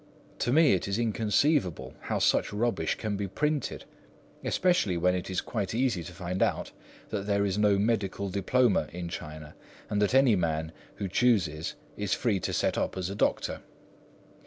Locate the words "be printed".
3.17-3.85